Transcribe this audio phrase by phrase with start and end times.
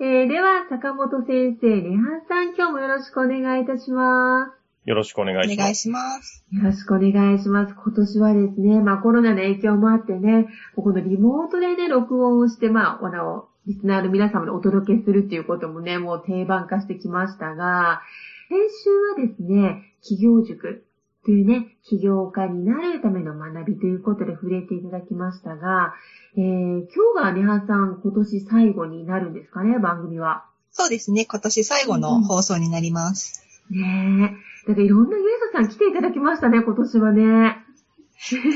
[0.00, 4.52] えー、では、坂本先生、ネハさん、今日もよろしくお願いいたします。
[4.86, 5.60] よろしくお願いします。
[5.60, 6.44] お願いします。
[6.50, 7.74] よろしくお願いします。
[7.74, 18.02] 今年はですね、まあコロナの影響もあってね、このリモートでね、録音をして、まあ、あの、リスナーの皆様にお届けするっていうこともね、もう定番化してきましたが、
[18.48, 18.90] 先週
[19.22, 20.84] はですね、企業塾
[21.24, 25.94] というね、起業家になるための学びということで触れていただきましたが、
[26.36, 30.44] えー、今日がネハさん、今年最後になるんですかね、番組は。
[30.70, 33.42] そうですね、今年最後の放送になります。
[33.70, 34.68] うん、ねえ。
[34.68, 37.64] だからいろんなゲストさん来ていただきましたね、今年はね。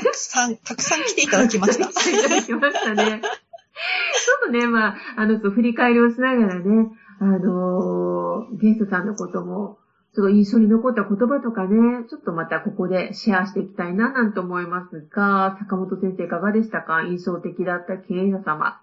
[0.04, 1.86] たくさん、たくさん来ていただきました。
[1.88, 3.20] 来ていただきましたね。
[3.22, 9.78] ちょっとね、まあ、あの、振り返りをしながらね、あのー、ゲストさんのことも、
[10.14, 17.02] ちょっと印象に残った言葉とかね、ちょっとまたここでシェアしていきたいななんて思いますが、坂本先生いかがでしたか？
[17.02, 18.80] 印象的だった経営者様。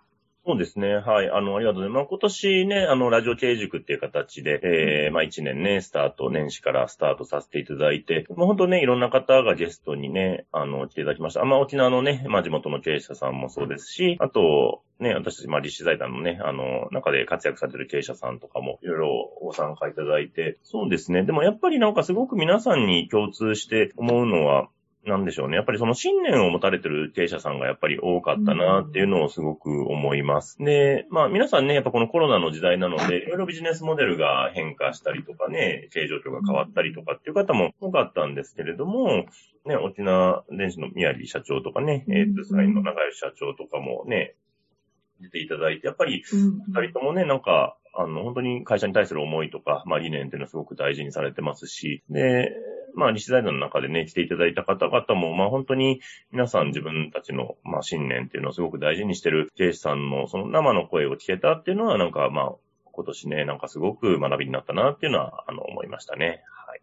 [0.47, 0.97] そうですね。
[0.97, 1.31] はい。
[1.31, 1.97] あの、ありがとうございます。
[1.97, 11.43] まあ、今年ね、あの、ラジオ経営塾っていう形で、えー、まあ、一年ね、スタート、年始からスタートさせていただいて、もう本当ね、いろんな方がゲストにね、あの、来ていただきました。
[11.45, 21.23] まあ、沖縄のね、まあ、地元の経営者さんもそうですし、あと、ね、私たち、まあ、立志財団のね、あの、中で活躍されてる経営者さんとかも、いろいろご参加いただいて、そうですね。
[21.23, 24.69] でもやっぱりなんかすごく皆さんに共通して思うのは、
[25.05, 25.55] なんでしょうね。
[25.55, 30.57] やっぱりその信念を持たれてる経営者さんがやっぱり多かったなっていうのをすごく思います。
[30.59, 39.25] で、まあ皆さんね、やっぱこのコロナの時代なので、 いろいろビジネスモデルが変化したりとかね、経営状況が変わったりとかっていう方も多かったんですけれども、
[39.65, 44.35] ね、沖縄電子の宮城社長とかね、えー、と、サインの長吉社長とかもね、
[45.21, 52.51] 出ていただいて、やっぱり二人ともね、なんか、あの、本当に会社に対する思いとか、まあ理念っていうのはすごく大事にされてますし、で、
[52.95, 56.01] まあ、西財団の中でね、来ていただいた方々も、まあ、本当に
[56.31, 62.51] 皆さん自分たちの、まあ、信念っていうのをすごく大事にしてる経営者さんの、その生の声を聞けたっていうのは、なんか、まあ、
[62.91, 66.43] 今年ね、なんかすごく学びになったなっていうのは、あの、思いましたね。
[66.67, 66.81] はい。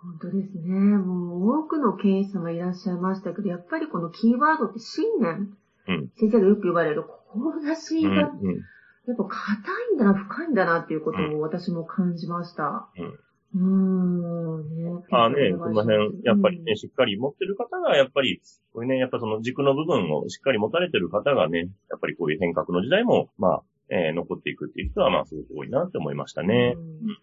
[0.00, 0.74] 本当ですね。
[0.74, 5.54] もう、多くの経営者様いらっしゃいましたけど、やっぱりこのキーワードって信念。
[5.88, 6.10] うん。
[6.16, 8.62] 先生がよく言われる、志が、うんうん、
[9.06, 12.88] やっぱ硬いんだな、深いんだなっていうことを私も感じました。
[12.98, 13.18] うん。
[13.54, 14.90] うん、ね。
[15.10, 26.74] まあね、この辺、やっぱりね、しっかり持ってる方が、やっぱり、これね、やっぱその軸の部分をしっかり持たれてる方がね、やっぱりこういう変革の時代も、まあ、えー、残っていくっていう人は、まあ、すごく多いなって思いましたね。
[26.76, 27.16] うん、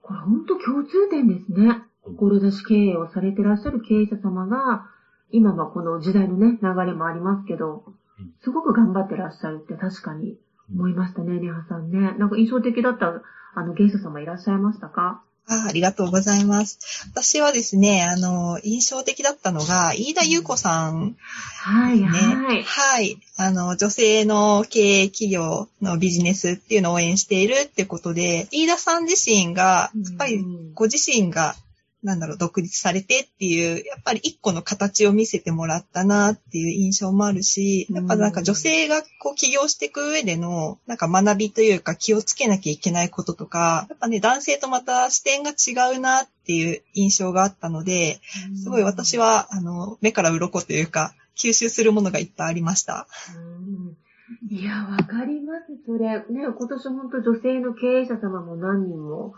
[0.00, 1.82] これ本当共通点ですね。
[2.04, 4.86] 志経営をされてらっしゃる経営者様が、
[5.30, 7.84] 今はこの時代のね、流れもありますけど、
[8.42, 10.38] すごく頑張ってらっしゃるって確かに
[10.72, 12.14] 思いましたね、ネハさんね。
[12.18, 13.22] なんか印象的だった、
[13.54, 15.22] あの、芸者様いらっしゃいましたか？
[15.46, 16.78] あありがとうございます。
[17.12, 21.16] 私はですね、あの、印象的だったのが、飯田優子さん、
[21.60, 22.62] はい、はい。
[22.62, 23.18] はい。
[23.36, 30.42] あの、女性の経営企業のビジネスっていうのを応援しているってことで、飯田さん自身が、やっぱり
[30.72, 31.54] ご自身が
[32.04, 48.20] なんだろう、独立されてっていう、やっぱり一個の形を見せてもらったなっていう印象もあるし、やっぱなんか女性がこう起業していく上での、なんか学びというか気をつけなきゃいけないこととか、やっぱね、男性とまた視点が違うなっていう印象があったので、
[48.62, 53.08] すごい私は、あの、目から鱗というか、吸収するものがいっぱいありました。
[54.50, 56.18] いや、わかります、それ。
[56.18, 56.24] ね、
[56.54, 59.34] 今年本当女性の経営者様も何人も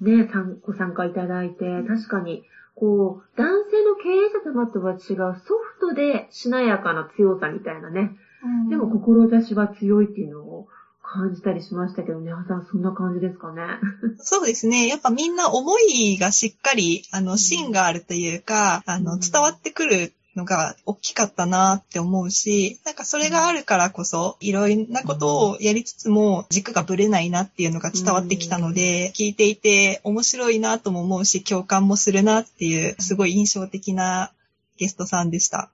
[0.00, 0.28] ね、
[0.62, 2.44] ご参加いただいて、確かに、
[2.74, 4.98] こう、男性の経営者様とは違う
[5.46, 8.16] ソフトでしなやかな強さみたいなね。
[8.44, 10.68] うん、でも、志は強いっていうのを
[11.02, 13.62] 感じたりしましたけどね、はさん、そんな感じですかね。
[14.18, 14.86] そうですね。
[14.86, 34.30] やっぱみんな思いがしっかり、あの、芯があるというか、あの、伝わってくるのが大きかったなって思うし、なんかそれがあるからこそ、いろんなことをやりつつも軸がぶれないなっていうのが伝わってきたので、聞いていて面白いなとも思うし、共感もするなっていう、すごい印象的な
[34.76, 35.70] ゲストさんでした。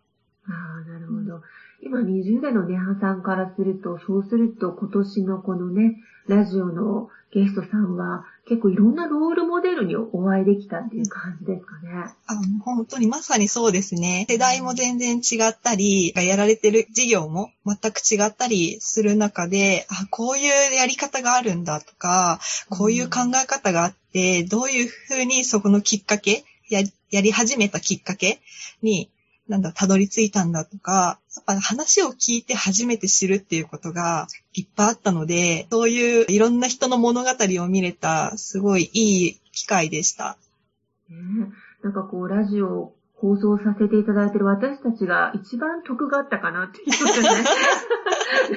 [1.85, 5.97] 今20代のネハさんからすると、そうすると今年のこのね、
[6.29, 11.91] ラジオのゲストさんは結構いろんなロールモデルにお会いできたっていう感じですかね。
[12.27, 12.35] あ
[12.65, 14.27] 本当にまさにそうですね。
[14.29, 22.39] 世代も全然違ったり、やられてる事業も全く違ったりする中で、あ、こういうやり方があるんだとか、
[22.69, 28.41] こういう考え方があって、どういうふうにそこのきっかけ、ややり始めたきっかけ
[28.83, 29.11] に
[29.53, 37.31] なんだ、たどり着いたんだとか、やっぱ話を聞いて初めて知るっていうことがいっぱいあったので、そういういろんな人の物語
[37.63, 40.39] を見れた、すごいいい機会でした。
[41.11, 41.17] ね、
[41.83, 47.45] なんかこう、ラジオ放送させていただいている私たちが一番得があったかなっていうね。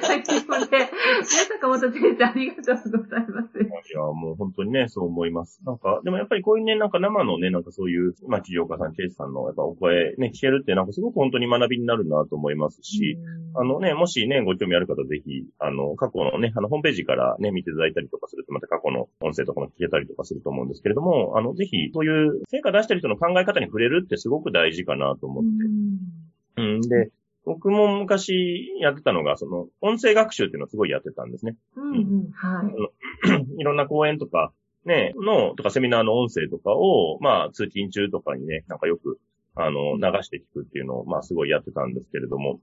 [0.00, 0.90] 最近もね、
[1.26, 3.58] 坂本先生ありがとうございます。
[3.58, 5.60] いや、もう本当にね、そう思います。
[5.64, 13.18] なんか、でもやっぱりこういうね、なんか生のね、なんかそういう、まあ、企業家さん、ケイスさんのやっぱお声ね、聞けるってなんかすごく本当に学びになるなと思いますし、
[13.54, 26.62] あのね、もしね、ご興味ある方ぜひ、あの、過去のね、あの、ホームページからね、見ていただいたりとかすると、また過去の音声とかも聞けたりとかすると思うんですけれども、あの、ぜひ、そういう成果出してる人の考え方に触れるってすごく大事かなと思って。
[26.62, 27.10] うん、で、
[27.46, 31.54] 僕も昔やってたのが、その、音声学習っていうのをすごいやってたんですね。
[31.76, 33.46] うん、うん、はい。
[33.58, 34.52] いろんな講演とか、
[34.84, 39.20] ね、の、とかセミナーの音声とかを、まあ、通勤中とかにね、なんかよく、
[39.54, 42.60] あの、流して聞くっていうのを、まあ、すごいやってたんですけれども、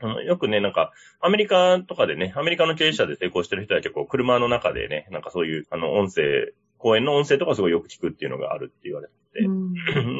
[0.00, 6.52] あのよくね、なんか、アメリカとかでね、アメリカの経営者で成功してる人は結構車の中でね、なんかそういう、あの、音声
[6.82, 9.50] 講演の音声とかすごいよく聞くっていうのがあるって言われてて、う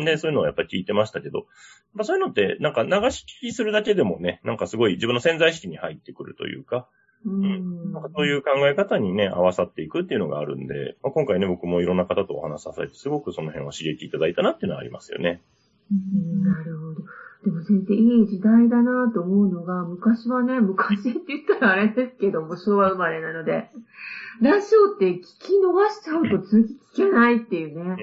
[0.03, 1.47] ん、 で、そういうのをやっぱり聞いてましたけど、
[1.93, 6.89] まあ、そういうのって、なんか流し聞きするだけでもね、なんかすごい自分の潜在意識に入ってくるというか、
[7.25, 15.41] うん、なんかそういう考え方にね、合わさっていくっていうのがあるんで、まあ、今回ね、僕もいろんな方とお話しさせて、すごくその辺は刺激いただいたなっていうのはありますよね。
[15.91, 17.22] うん、なるほど。
[17.45, 23.69] でも先生、いい時代だなと思うのが、昔はね、昔って言ったらあれですけども、昭和生まれなので、
[24.41, 25.27] ラジオって聞き
[25.59, 27.97] 逃しちゃうと次聞けないっていうね。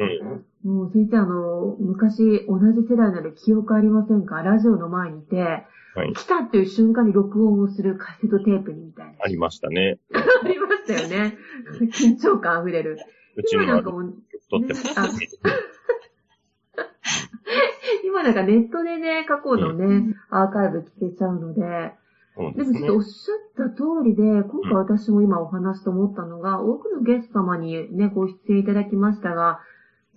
[0.63, 4.41] うん、もう先生、あの、昔同じ世代なので記憶ありませんか？
[4.43, 5.65] ラジオの前にいて、
[5.95, 9.13] はい、来たっていう瞬間に録音をするカセットテープにみたいな。
[9.21, 9.99] ありましたね。
[10.13, 11.37] ありましたよね。
[11.97, 12.99] 緊張感溢れる。
[13.37, 14.13] うちのなんかもう、
[14.51, 15.39] 撮ってます。
[18.05, 21.93] 今なんかネットでね、過去のね、うん、アーカイブ聞けちゃうので、
[22.55, 29.59] でもちょっとおっしゃった通りで、今回私も今お話と思ったのが、多くのゲスト様にね、ご出演いただきましたが、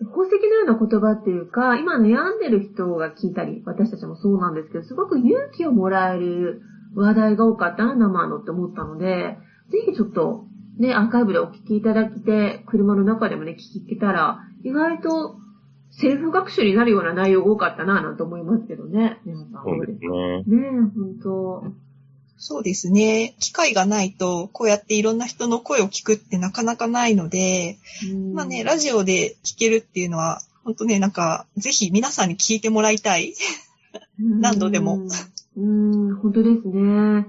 [0.05, 6.63] 宝石のような言葉っていうか、今悩んでる人が聞いたり、私たちもそうなんですけど、すごく勇気をもらえる
[6.95, 9.39] 話題が多かったな、生のって思ったので、
[9.71, 10.45] ぜひちょっと、
[10.79, 15.37] ね、アーカイブでお聞きいただきて、車の中でもね、聞けたら、意外と
[15.93, 19.21] セルフ学習になるような内容が多かったな、なんて思いますけどね。
[19.25, 19.63] 皆さん。
[19.65, 20.39] そうですね。
[20.39, 21.65] ねえ、本当
[22.39, 23.37] そうですね。
[23.39, 27.79] 機会がないと、こうやっていろんな人の声を聞くってなかなかないので、
[28.35, 33.35] まあね、ラジオで聞けるっていうのは、本当ね、なんか、ぜひ皆さんに聞いてもらいたい。
[34.19, 35.07] 何度でも。
[35.57, 37.29] うん、本当ですね。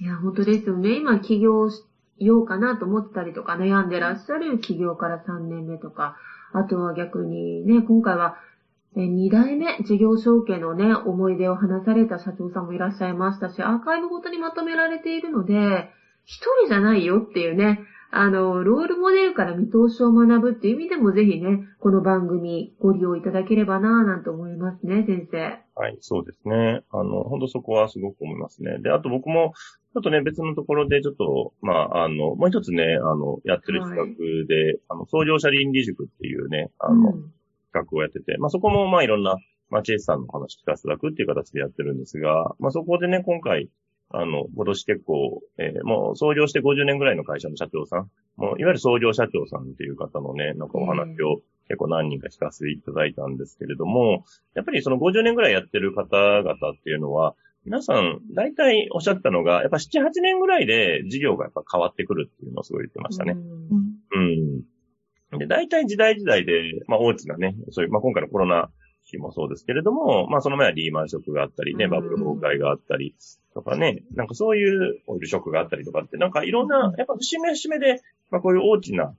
[0.00, 0.96] いや、本当ですよね。
[0.96, 1.82] 今起業し
[2.18, 6.16] ようかなと思ってたりとか悩んでらっしゃる起業から3年目とか、
[6.52, 8.36] あとは逆にね、今回は
[8.96, 15.88] 2代目事業承継のね、思い出を話された社長さんもいらっしゃいましたし、アーカイブごとにまとめられているので、
[16.24, 17.80] 一人じゃないよっていうね、
[18.14, 25.38] あの、ロールモデルから見通しを学ぶっていう意味でもぜひね、この番組ご利用いただければなぁなんて思いますね、先生。
[25.74, 26.82] はい、そうですね。
[26.90, 28.78] あの、本当そこはすごく思いますね。
[28.80, 29.54] で、あと僕も、
[29.94, 37.32] ちょっとね、別のところでちょっと、まあ、あの、もう一つね、あの、やってる企画で、はい、あの、創業者倫理塾っていうね、あの、うん
[37.72, 39.36] 企画をやってて、まあそこもまあいろんな、
[39.70, 43.70] まあチェイスさんの話聞かせていただくっていう形でやってるんですが、まあそこでね、今回、
[44.12, 63.32] あの、今年結構、えー、もう創業して50年ぐらいの会社の社長さん、もういわゆる創業社長さんっていう方のね、なんかお話を結構何人か聞かせていただいたんですけれども、やっぱりその50年ぐらいやってる方々っていうのは、皆さん、大体おっしゃったのが、やっぱ7、8年ぐらいで事業がやっぱ変わってくるっていうのをすごい言ってましたね。
[63.32, 64.62] うん。
[65.30, 66.52] うんで、大体時代時代で、
[66.88, 68.68] まあ大きなね、そういう、まあ今回のコロナ
[69.12, 73.14] 期もそうですけれども、まあその前はリーマンショックがあったりね、バブル崩壊があったり
[73.54, 78.00] とかね、なんかそういうオイルショックがあったりとかって、なんかいろんな、やっぱ節目節目で、
[78.30, 79.14] まあこういう大きな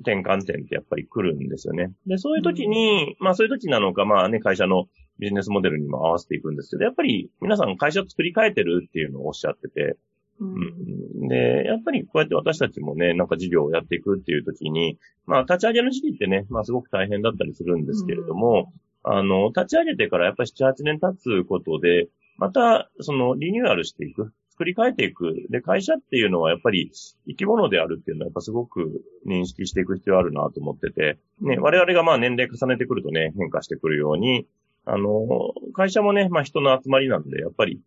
[0.00, 1.92] 転換点ってやっぱり来るんですよね。
[2.06, 4.86] で、そういう時に、まあそういう時なのか、まあね、会社の
[5.18, 9.96] ビジネスモデルにも合わせていくんですけど、やっぱり皆さん会社を作り変えてるっていうのをおっしゃってて、
[10.40, 24.32] うん、で、やっぱりこうやって私たちもね、なんか事業をやっていくっていう時に、まあ立ち上げの時期ってね、まあすごく大変だったりするんですけれども、うん、あの、立ち上げてからやっぱり7、8年経つことで、また、そのリニューアルしていく。
[24.58, 25.46] 作り変えていく。
[25.50, 26.90] で、会社っていうのはやっぱり
[27.28, 34.48] 生き物であるっていうのはやっぱすごく認識していく必要あるなと思ってて、ね、我々がまあ年齢重ねてくるとね、変化してくるように、
[34.84, 35.28] あの、
[35.74, 37.80] 会社もね、まあ人の集まりなんで、やっぱり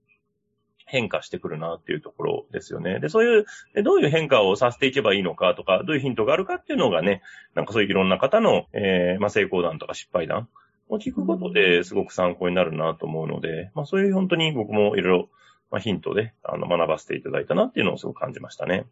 [0.85, 3.01] 変化してくるなっていうところですよね。
[3.01, 7.21] で、そういう、どういう変化をさせていけばいいのかとか、どういうヒントがあるかっていうのがね、
[7.53, 10.47] なんかそういういろんな方の、えー、まあ成功談とか失敗談
[10.91, 15.29] を聞くことですごく参考になるなと思うので、まあそういう本当に僕もいろいろ
[15.71, 18.85] まあ、ヒントで、あの、学ばせていただいたなっていうのをすごく感じましたね。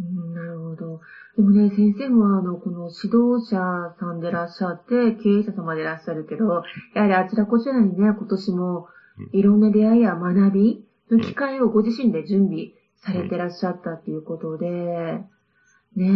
[0.00, 1.00] うん、なるほど。
[1.36, 8.88] でもね、先生もあの、この指導者さんでいらっしゃって、経営者様でいらっしゃるけど、やはりあちらこちらにね、今年も
[9.32, 15.22] いろんな出会いや学びの機会をご自身で準備されてらっしゃったっていうことで、
[15.96, 16.06] ね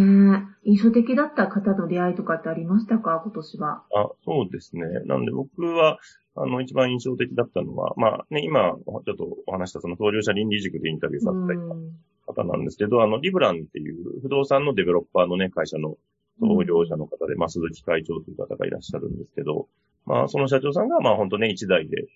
[0.64, 3.20] え、印象的だった方の出会いとかってありましたか？
[3.24, 3.82] 今年は。
[3.94, 4.82] あ、そうですね。
[5.06, 5.98] なんで僕は、
[6.36, 11.54] あの、一番印象的だったのは、まあね、今、ちょっとお話したその創業者倫理塾でインタビューさせ
[12.26, 15.96] た方なんですけど、あの、リブランっていう不動産のデベロッパーのね、会社の
[16.40, 19.68] 創業者の方で、まあ、鈴木会長という方がいらっしゃるんですけど、
[20.06, 22.06] まあ、その社長さんが、まあ、本当ね、一代で、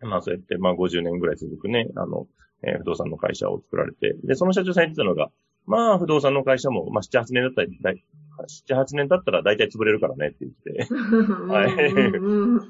[0.00, 2.26] まあ、そうやって、まあ、50年ぐらい続くね、あの、
[2.62, 5.30] えー、不動産の会社を作られて、で、その社長さん言ってたのが、
[5.66, 7.94] まあ、不動産の会社も、まあ、7、8年だったら、
[8.68, 10.94] 7、8年経ったら大体潰れるからねって言って。
[11.48, 11.74] はい。
[11.74, 12.60] うん。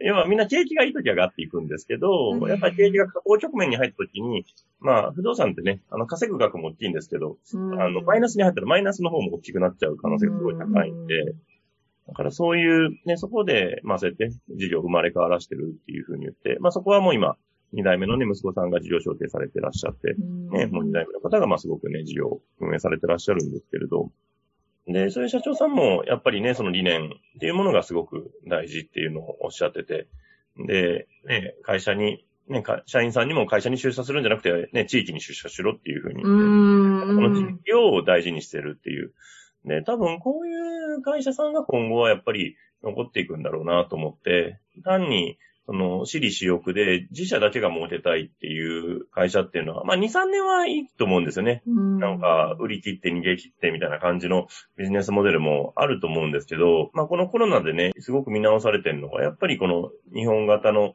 [0.00, 4.44] 要はみんな景気がいい時は上がっていくんですけど、やっぱり景気が下降局面に入った時に、
[4.78, 11.34] まあ、不動産ってね、あの、稼ぐ額も大きいんですけど、あの、マイナスに入ったらマイナスの方も大きくなっちゃう可能性がすごい高いんで、
[12.06, 17.36] だからそういう、ね、そこで、まあ、そうやって事業生まれ変わらしてるっていうふうに言って、まあ、そこはもう今、
[17.72, 20.14] 二代目のね、息子さんが事業承継されてらっしゃって、
[20.56, 24.10] ね、もう二代目の方が、まあ、すごくね、事業運営されてらっしゃるんですけれど、
[24.86, 27.08] で、そういう社長さんも、やっぱりね、その理念っ
[27.40, 30.08] ていうものがすごく大事っていうのをおっしゃってて、
[30.56, 39.12] で、ね、会社に、ね、社員さんにも会社に出社するんじゃなくて、ね、地域に出社しろっていうふうに、この地域を大事にしてるっていう。
[39.66, 40.52] で、多分こうい
[40.96, 51.62] う会社さんが今後はやっぱり残っていくんだろうなと思って、単にその、私利私欲で自社だけが儲けたいっていう会社っていうのは、まあ2、3年はいいと思うんですよね。
[51.70, 51.98] ん。
[51.98, 54.46] なんか、売り切って逃げ切ってみたいな感じの
[54.78, 60.94] ビジネスモデルもあると思うんですけど、まあこのコロナでね、すごく見直されてるのが、やっぱりこの日本型の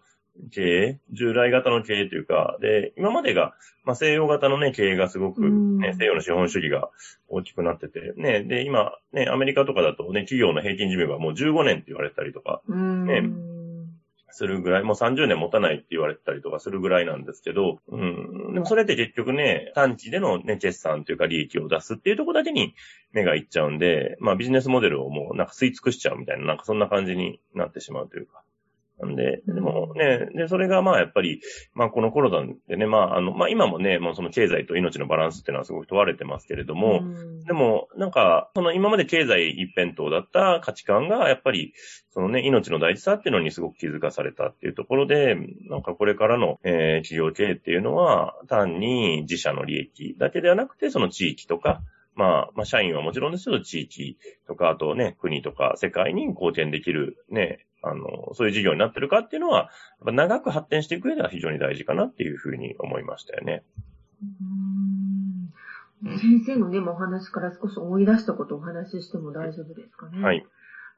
[0.52, 3.54] 経営、従来型の経営というか、で、今までが、
[3.84, 6.90] まあ、西洋型のね、経営がすごく、ね、西洋の資本主義が
[7.28, 13.22] 大きくなってて、ね、で、今、ね、アメリカとかだとね、企業の平均寿命がもう15年って言われたりとか、ね、
[14.34, 18.54] するぐらい、もう30年持たないって言われたりとかするぐらいなんですけど、うん。
[18.54, 22.76] でもそれって結局ね、短期でのね、決算というか利益を出すっていうとこだけに
[23.12, 28.43] 目がいっちゃうんで、まあビジネスモデルをもうなんか吸い尽くしちゃうみたいな、なんかそんな感じになってしまうというか。
[29.04, 31.42] なんで、でもね、で、それがまあやっぱり、
[31.74, 37.02] まあこのコロナでね、まああの、まあ今もね、もうその経済と命のバランスっていうのはすごく問われてますけれども、
[37.46, 41.74] でもなんか、その今まで経済一辺倒だった価値観がやっぱり、
[42.12, 45.36] そのね、命の大事さっていうのにすごく気づかされたっていうところで、
[45.70, 51.82] なんかこれからの、えー、企業経営っていうのは、単に自社の利益だけではなくて、その地域とか、
[52.16, 54.18] まあ、まあ、社員はもちろんですけど、地域
[54.48, 59.70] とか、あとね、国とか世界に貢献できるね、あの、そういう事業になってるかっていうのは、
[60.02, 63.64] 長く発展していく上では非常に大事かなっていうふうに思いましたよね。
[66.18, 70.22] 先生のね、お話から少し思い出したことをお話ししても大丈夫ですかね。
[70.22, 70.46] はい。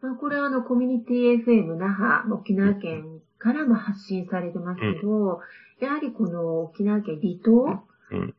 [0.01, 5.41] まあ、これはあの、コミュニティ FM 那覇、沖縄県からも発信されてますけど、
[5.81, 7.83] うん、やはりこの沖縄県離島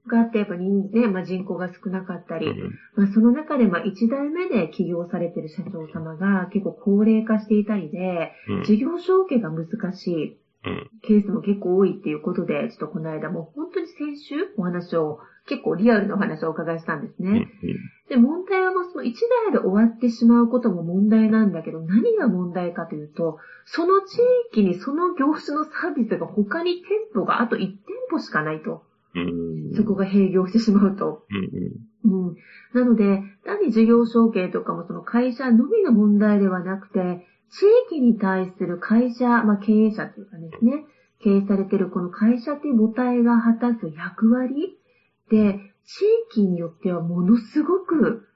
[0.07, 10.39] があって、やっぱ人ね、まあ、人口が少なかったり、うん、まあ、その中で、まあ、一代目で起業されてる社長様が結構高齢化していたりで、うん、事業承継が難しい
[11.03, 17.47] ケースも結構多いっていうことで、ちょっとこの間も本当に先週お話を、結構リアルなお話をお伺いしたんですね。
[18.09, 24.19] で、問題はもうその一台で終わってしまうことも問題なんだけど、何が問題かというと、その地
[24.53, 27.77] 域にその業種のサービスが他に店舗があと1店
[28.11, 28.83] 舗しかないと。
[29.77, 31.25] そこが閉業してしまうと。
[32.05, 32.37] うん、
[32.75, 40.85] なので、単に事業承継とかもその会社のみの問題ではなくて、地域に対する会社、まあ、経営者というかですね、
[41.21, 44.77] 経営されているこの会社という母体が果たす役割
[45.31, 48.27] で、地域によってはものすごく、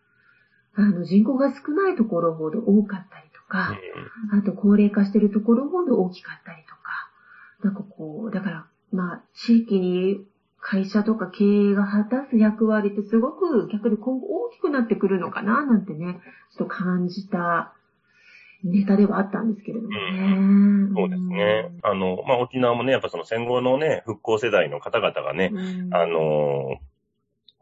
[0.75, 3.77] あの、人口が少ないところほど多かったりとか、
[4.33, 6.81] あと高齢化してるところほど大きかったりとか、
[7.63, 10.25] なんかこう、だから、まあ、地域に
[10.61, 16.21] 会社とか経営が果たす役割ってすごく逆に今後大きくなってくるのかななんてね、
[16.57, 17.75] ちょっと感じた
[18.63, 19.97] ネタではあったんですけれどもね。
[19.97, 20.41] う
[20.91, 21.73] ん、そうですね。
[21.83, 26.77] あの、まあ、沖縄もね、やっぱその戦後のね、復興世代の方々がね、うん、あの、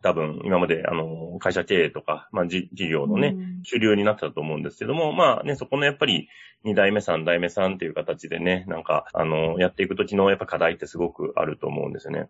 [0.03, 6.29] 多分、今まで、あの、会社経営とか、まあ、事業のね、主流になってたと思うんですけども、まあね、そこのやっぱり、
[6.65, 12.29] 二代目、三代目さんっていう形でね、なんか、あの、やっていくときのやっぱ課題ってすごくあると思うんですよね。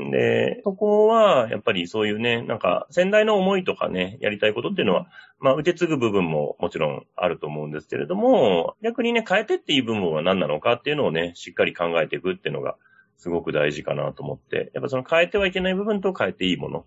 [0.00, 5.06] うん、で、そこは、やっぱりそういうね、なんか、先代の思いとかね、やりたいことっていうのは、
[5.38, 12.76] まあ、受け継ぐ部分ももちろんあると思うんですけれども、逆にね、変えてっていう部分は何なのかっていうのをね、しっかり考えていくっていうのが、
[13.20, 16.86] すごく大事かなと思って、やっぱその変えてはいけない部分と変えていいもの。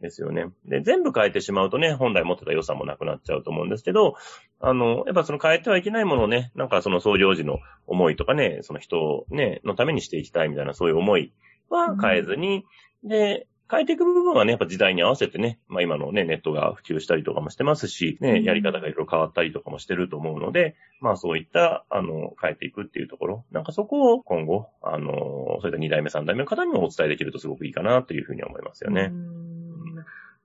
[0.00, 0.46] ですよね。
[0.66, 4.16] で、全部変えてしまうとね、本来持ってた良さもなくなっちゃうと思うんですけど、
[4.60, 11.32] あの、やっぱその変えてはいけないものをね、なんかその創業時の思いとかね、その人をね、のためにしていきたいみたいなそういう思い
[11.70, 12.64] は変えずに、
[13.02, 25.08] うん、で、変えていく部分はね、やっぱ時代に合わせてね、まあ今のね、ネットが普及したりとかもしてますし、ね、やり方がいろいろ変わったりとかもしてると思うので、まあそういった、あの、変えていくっていうところ、なんかそこを今後、あの、
[25.60, 29.12] そういった2代目、3代目の方にもお伝えできるとすごくいいかなというふうに思いますよね。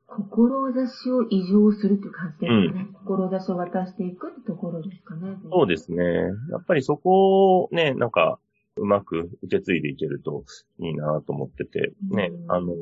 [0.08, 2.88] 志を異常するっていう感じですかね。
[2.88, 5.38] うん、志を渡していくってところですかね。
[5.52, 6.04] そうですね。
[6.52, 8.40] やっぱりそこをね、なんか、
[8.80, 10.44] うまく受け継いでいけると
[10.80, 12.74] いいなと思ってて、ね、うん、あの、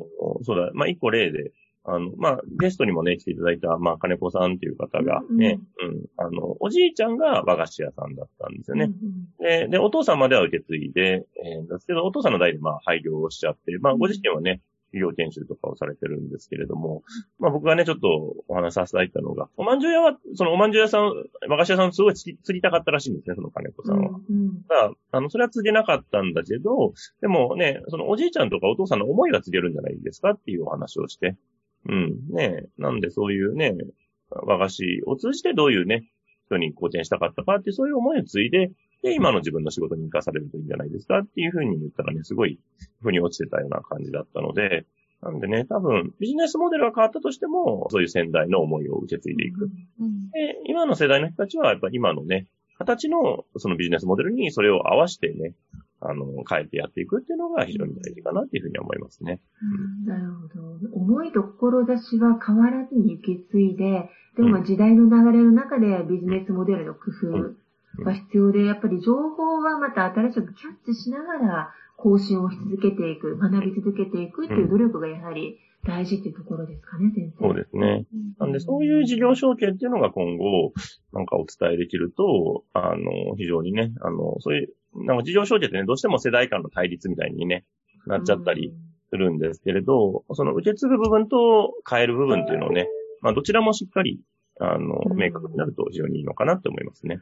[0.43, 1.51] そうだ、まあ、一個例で、
[1.89, 8.91] あの、まあ、ゲストにもね、来ていただいた、まあ、金子さんっていう方がね、うん、うん、あの、おじいちゃんが和菓子屋さんだったんですよね。
[9.39, 14.61] うん、で、で、お父さんまでは受け継いで、えー、ですけど、お父さんの代でまあ、廃業をしちゃって、まあ、ご自身はね、
[14.97, 17.03] 企業研修とかをされてるんですけれども、
[17.39, 18.07] まあ僕がね、ちょっと
[18.47, 21.11] お話しさせていただいたのが、おまんじゅう屋は、そのおまんじゅう屋さん、
[21.47, 24.09] 和菓子屋さんすごい釣りたかったらしいんですね、その金子さんは。
[24.09, 31.37] うんうん、ただ、あの、それは釣れなかったんだけど、でもね、そのおじいちゃんとかお父さんの思いが釣れるんじゃないですかっていうお話をして、
[31.87, 33.75] うん、ね、なんでそういうね、
[34.29, 36.09] 和菓子を通じてどういうね、
[36.47, 38.71] 人に貢献したかったかっていう、そういう思いを継いで、
[39.09, 42.59] で、今の自分の仕事に活かされるといいんじゃないですかっていうふうに言ったらね、すごい、
[43.01, 44.85] 腑に落ちてたような感じだったので、
[45.21, 49.69] なんでね、多分、ビジネスモデルが変わったとしても、そういう先代の思いを受け継いでいく。
[49.99, 55.55] うん、で今の世代の人たちは、やっぱり今のね、形のそのビジネスモデルにそれを合わせてね、
[55.99, 59.41] あの、変えてやっていくっていうのが非常に大事かなっていうふうに思いますね。
[60.03, 60.77] うん、なるほど。
[60.93, 67.66] 思いと志は変わらずに受け継いで、でも時代の流れの中でビジネスモデルの工夫
[68.03, 77.47] が必要で、やっぱり情報はまた新しくキャッチしながら、更新をし続けていく、学び続けていくっていう努力がやはり大事っていうところですかね、先生。
[77.47, 78.05] そうですね。
[78.39, 80.73] なんで、そういう事業承継っていうのが今後、
[81.11, 87.65] なんかお伝えできると、あの、非常にね、あの、そういう、なんか事業承継ってね、どうしても世代間の対立みたいにね、
[88.05, 88.73] なっちゃったり
[89.09, 92.87] するんですけれど、その受け継ぐ部分と変える部分っていうのをね、
[93.21, 94.21] まあ、どちらもしっかり、
[94.59, 97.19] あの、明確になると非常にいいのかなって思いますね。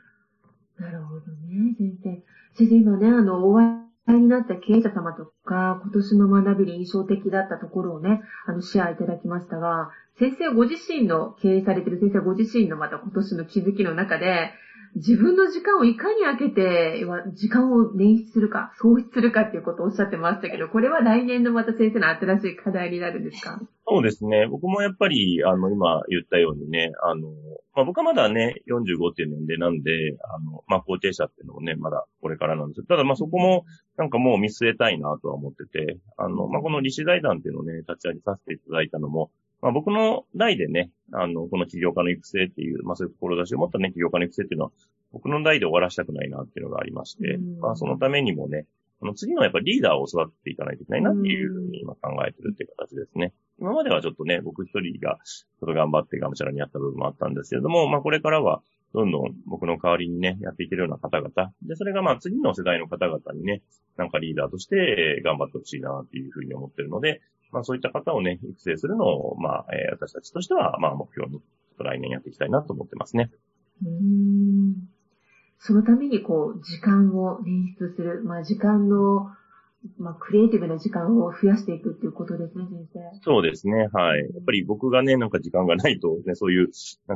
[0.78, 2.24] なるほどね、先生。
[2.54, 14.52] 先生、今ね、あの、お会いになった経営者様とか、今年の学びに印象的だったところをね、あの、シェアいただきましたが、先生ご自身の、経営されてる先生ご自身のまた今年の気づきの中で、
[14.96, 23.60] 自分の時間をいかに空けて、時間を捻出するか、創出するかっていうことをおっしゃってましたけど、これは来年のまた先生の新しい課題になるんですか？
[23.88, 24.48] そうですね。
[24.50, 27.28] 僕もやっぱり、あの、今言ったようにね、あの、
[27.76, 29.92] まあ、僕はまだね、45っていう年齢なんで、
[30.24, 33.66] あの、まあ、後継者っていうのもね、まだこれからなんですただ、まあ、そこも、
[33.98, 39.30] なんかもう見据えたいなとは思ってて、あの、まあ、この理士財団っていうのをね、立ち上げさせていただいたのも、
[39.62, 44.72] まあ、僕の代でね、あの、この起業家の育成っていう、まあ、そういう志を持ったね、起業家の育成っていうのは、
[45.12, 48.66] 僕の代で終わらせたくないなっていうのがありまして、まあ、そのためにもね、
[49.00, 53.34] この次のやっぱリーダーを育てていかないといけないなっていうふうに今考えてるっていう形ですね。
[53.60, 58.62] 今まではちょっとね、僕一人がちょっと頑張ってがむしゃらにやった部分もあったんですけれども、まあこれからは
[58.94, 61.52] どんどん僕の代わりにね、やっていけるような方々。
[61.64, 63.62] で、それがまあ次の世代の方々にね、
[63.98, 71.42] なんかリーダーとして頑張ってほしいなっていうふうに思ってるので、まあそういった方をね、育成するのを、まあ、えー、私たちとしては、まあ目標に、
[71.78, 73.32] 来年やっていきたいなと思ってますね。
[73.86, 74.76] うん
[75.60, 79.32] そのためにこう、時間を捻出する、まあ時間の
[79.98, 83.22] まあ、クリエイティブな時間を増やしていくっていうことですね、先生。
[83.22, 84.20] そうですね、はい。
[84.20, 86.68] やっぱり僕がね、なんか時間がないと、ね、そういう、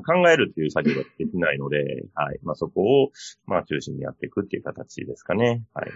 [0.06, 1.78] 考えるっていう作業ができないので、
[2.14, 2.40] はい。
[2.44, 3.10] まあ、そこを、
[3.46, 5.64] まあ、中心にやっていくっていう形ですかね。
[5.74, 5.92] はい。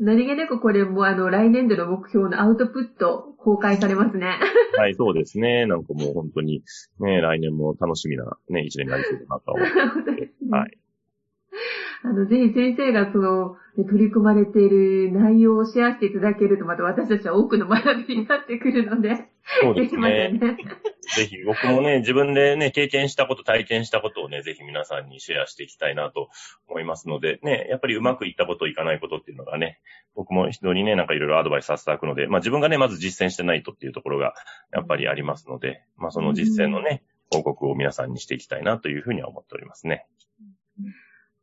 [0.00, 4.38] 何気なくこれもあの、来年度の目標のアウトプット公開されますね。
[4.78, 5.66] はい、そうですね。
[5.66, 6.62] なんかもう本当に、
[7.00, 10.12] ね、来年も楽しみなね、一年になりそうだなと思って。
[10.22, 10.78] ね、はい。
[12.04, 13.56] あの、ぜひ先生がその、
[13.86, 19.28] 取り組まれている内容をシェアしていただけると、また私たちは多くの学びになってくるので、
[19.62, 20.32] そうですね。
[20.32, 20.56] ね
[21.16, 26.28] ぜひ僕もね、自分でね、経験したこと、体験したことをね、ぜひ皆さんにシェアしていきたいなと
[26.68, 29.80] 思いますので、ね、やっぱりうまくいったこと、いかないことっていうのがね、
[30.14, 34.34] 僕も人にね、なんかいろいろアドバイスさせていただくので、まあ自分がね、まず実践してないとっていうところが、
[34.72, 40.06] やっぱりありますので、まあその実践のね、報告を皆さんにしていきたいなというふうには思っておりますね。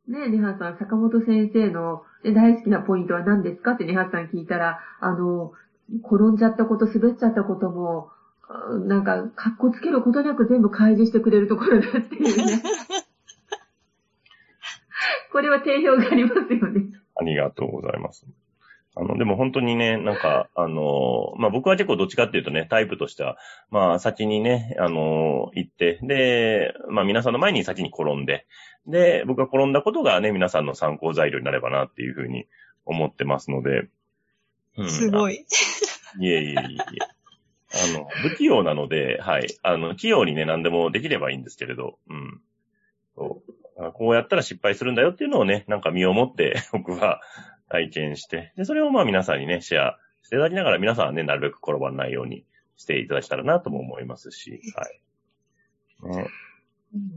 [0.08, 3.72] ねえ、ネハさん、坂本先生の大好きなポイントは何ですか？
[3.72, 5.54] ってネハさん聞いたら、あの、
[6.04, 8.10] 転んじゃったこと、滑っちゃったことも、
[8.88, 12.62] なんか、格好つけることなく全部開示してくれるところだっていうね。
[15.32, 16.86] これは定評がありますよね。
[17.16, 18.26] ありがとうございます。
[18.98, 23.38] あの、でも本当にね、なんか、あの、まあ、僕は結構どっちかっていうとね、タイプとしては、
[23.70, 28.46] まあ、先にね、あの、行って、で、まあ、皆さんの前に先に転んで、
[28.88, 32.48] で、僕が転んだことがね、皆さんの参考材料になればなっていうふうに
[32.86, 33.90] 思ってますので。
[34.78, 35.46] うん、すごい。
[36.20, 36.56] いえいえいえ。
[37.74, 39.48] あの、不器用なので、はい。
[39.62, 42.42] あの、器用にね、何でもできればいいんですけれど、うん。
[43.16, 43.56] そう
[43.94, 47.20] こうやったら失敗するんだよっていうのをね、なんか身をもって僕は
[47.70, 52.46] 体験して、で、それをまあ皆さんにね、シェアしていただきながら皆さんはね、なるべく転ばないように
[52.78, 56.18] していただけたらなとも思いますし、はい。
[56.18, 56.28] ね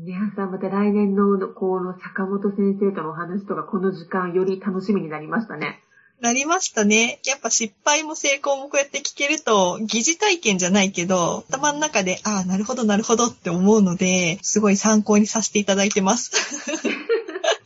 [0.05, 5.83] 皆さんまた来年の、この坂本先生とのお話とか、この時間より楽しみになりましたね。
[6.21, 7.21] なりましたね。
[7.25, 16.33] やっぱ失敗も成功もこうやって聞けると、疑似体験じゃないけど、頭の中で、ああ、なるほど、なるほどって思うので、すごい参考にさせていただいてます。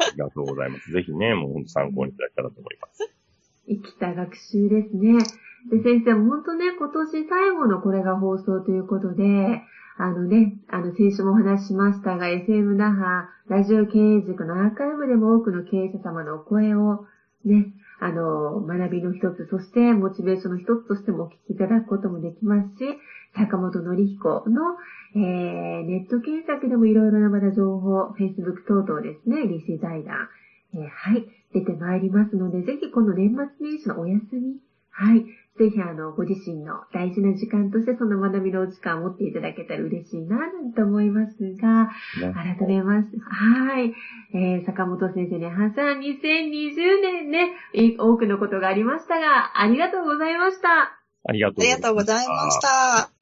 [0.09, 0.91] ありがとうございます。
[0.91, 3.11] ぜひね、もう本当参考にいただけたらと思います。
[3.69, 5.19] 生きた学習ですね。
[5.71, 9.63] で、先生、本当ね、今年最後のこれが放送ということで、
[9.99, 17.07] あのね、あの、先週もお話ししましたが、FM 那覇、ラジオ経営塾のアーカイブでも多くの経営者様のお声を
[17.45, 22.99] ね、あの、学びの一つ、そしてモチベーションの一つとしてもお聞きいただくこともできますし、
[23.37, 24.77] 坂本のり彦の、
[25.15, 30.29] えー、ネット検索でもいろいろなまだ情報、Facebook 等々ですね、リシ財団、
[30.75, 34.57] えー、はい、出てまいりますので、ぜひこの年末年始のお休み、
[34.91, 35.25] はい、
[35.59, 41.91] ぜひあの、ご自身の大事な時間としてその学びの時間を持っていただけたら嬉しいな、なんて思いますが、
[42.33, 43.93] 改めまして、はい、
[44.35, 47.53] えー、坂本先生ね、はさん、2020年ね、
[47.99, 50.69] 多くのことがありましたが、ありがとうございました。
[51.25, 53.22] ありがとうございました。